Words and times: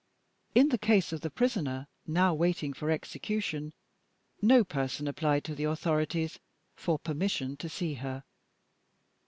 In 0.55 0.69
the 0.69 0.79
case 0.79 1.13
of 1.13 1.21
the 1.21 1.29
Prisoner 1.29 1.87
now 2.07 2.33
waiting 2.33 2.73
for 2.73 2.89
execution, 2.89 3.71
no 4.41 4.63
person 4.63 5.07
applied 5.07 5.43
to 5.43 5.53
the 5.53 5.65
authorities 5.65 6.39
for 6.75 6.97
permission 6.97 7.55
to 7.57 7.69
see 7.69 7.93
her. 7.93 8.23